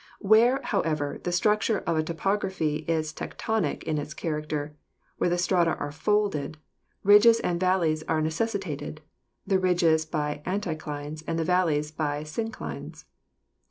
[0.17, 4.75] Where, however, the structure of a topography is tec tonic in its character,
[5.19, 6.57] where the strata are folded,
[7.03, 9.01] ridges and valleys are necessitated,
[9.45, 13.05] the ridges by anticlines and the valleys by synclines.